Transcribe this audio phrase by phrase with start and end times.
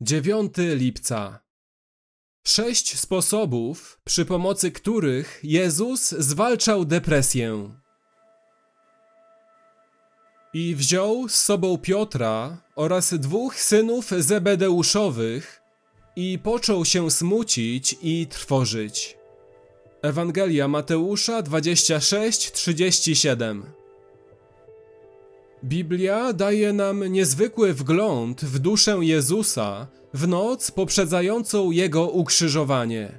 [0.00, 1.40] 9 lipca.
[2.46, 7.70] Sześć sposobów, przy pomocy których Jezus zwalczał depresję.
[10.54, 15.62] I wziął z sobą Piotra oraz dwóch synów Zebedeuszowych
[16.16, 19.18] i począł się smucić i trwożyć.
[20.02, 23.85] Ewangelia Mateusza 26:37
[25.66, 33.18] Biblia daje nam niezwykły wgląd w duszę Jezusa w noc poprzedzającą Jego ukrzyżowanie.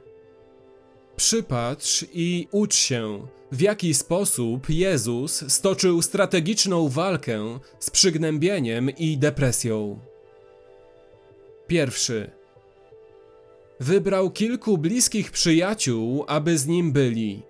[1.16, 10.00] Przypatrz i ucz się, w jaki sposób Jezus stoczył strategiczną walkę z przygnębieniem i depresją.
[11.67, 12.31] Pierwszy.
[13.80, 17.44] Wybrał kilku bliskich przyjaciół, aby z nim byli.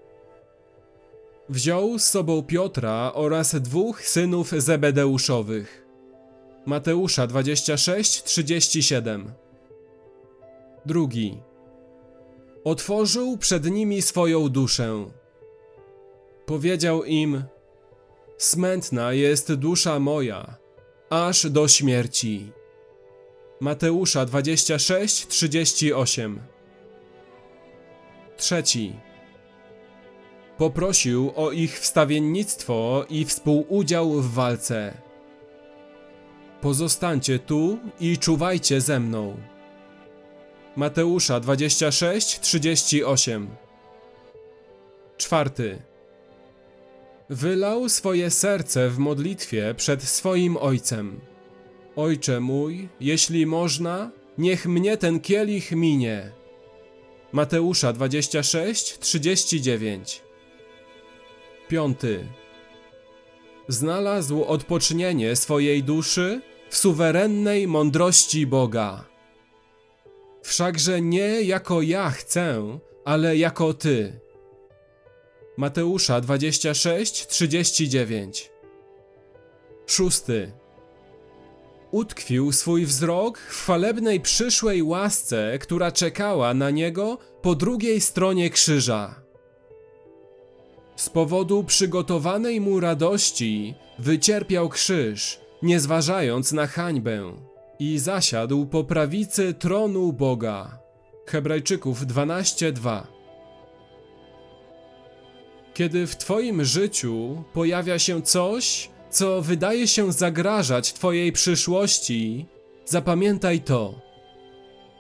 [1.49, 5.85] Wziął z sobą Piotra oraz dwóch synów Zebedeuszowych.
[6.65, 9.25] Mateusza 26:37.
[10.85, 11.39] Drugi.
[12.63, 15.05] Otworzył przed nimi swoją duszę.
[16.45, 17.43] Powiedział im:
[18.37, 20.55] Smętna jest dusza moja,
[21.09, 22.51] aż do śmierci.
[23.59, 26.39] Mateusza 26:38.
[28.37, 29.06] Trzeci.
[30.57, 34.97] Poprosił o ich wstawiennictwo i współudział w walce.
[36.61, 39.37] Pozostańcie tu i czuwajcie ze mną.
[40.75, 43.47] Mateusza 26:38.
[45.17, 45.81] Czwarty.
[47.29, 51.19] Wylał swoje serce w modlitwie przed swoim ojcem.
[51.95, 56.31] Ojcze mój, jeśli można, niech mnie ten kielich minie.
[57.31, 60.26] Mateusza 26:39.
[61.67, 62.27] Piąty.
[63.67, 69.05] Znalazł odpocznienie swojej duszy w suwerennej mądrości Boga.
[70.41, 74.19] Wszakże nie jako ja chcę, ale jako Ty.
[75.57, 78.49] Mateusza 26:39.
[79.87, 80.51] Szósty.
[81.91, 89.26] Utkwił swój wzrok w chwalebnej przyszłej łasce, która czekała na niego po drugiej stronie krzyża.
[90.97, 97.33] Z powodu przygotowanej mu radości wycierpiał krzyż, nie zważając na hańbę,
[97.79, 100.79] i zasiadł po prawicy tronu Boga.
[101.25, 103.01] Hebrajczyków 12:2
[105.73, 112.45] Kiedy w Twoim życiu pojawia się coś, co wydaje się zagrażać Twojej przyszłości,
[112.85, 114.01] zapamiętaj to.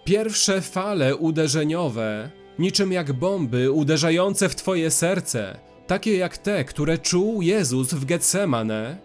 [0.05, 7.41] Pierwsze fale uderzeniowe, niczym jak bomby uderzające w Twoje serce, takie jak te, które czuł
[7.41, 8.97] Jezus w Getsemane,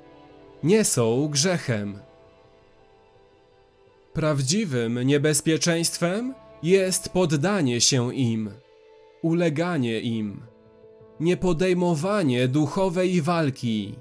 [0.63, 1.99] nie są grzechem.
[4.13, 8.51] Prawdziwym niebezpieczeństwem jest poddanie się im,
[9.23, 10.41] uleganie im,
[11.21, 13.95] niepodejmowanie duchowej walki.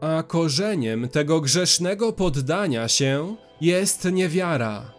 [0.00, 4.92] A korzeniem tego grzesznego poddania się jest niewiara,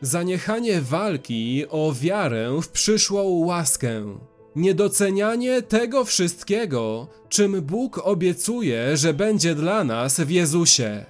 [0.00, 4.18] zaniechanie walki o wiarę w przyszłą łaskę,
[4.56, 11.04] niedocenianie tego wszystkiego, czym Bóg obiecuje, że będzie dla nas w Jezusie.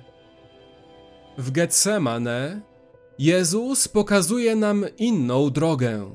[1.38, 2.60] W Getsemane
[3.18, 6.14] Jezus pokazuje nam inną drogę,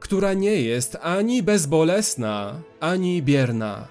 [0.00, 3.88] która nie jest ani bezbolesna, ani bierna.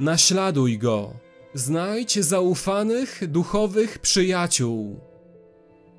[0.00, 1.12] Naśladuj go,
[1.54, 5.00] znajdź zaufanych duchowych przyjaciół.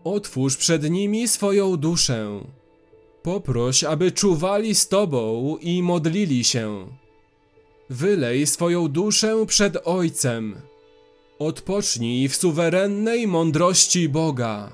[0.04, 2.40] Otwórz przed nimi swoją duszę.
[3.28, 6.88] Poproś, aby czuwali z Tobą i modlili się.
[7.90, 10.56] Wylej swoją duszę przed Ojcem.
[11.40, 14.72] Odpocznij w suwerennej mądrości Boga.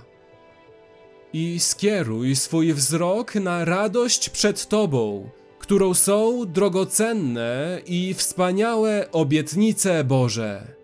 [1.34, 10.83] I skieruj swój wzrok na radość przed Tobą, którą są drogocenne i wspaniałe obietnice Boże.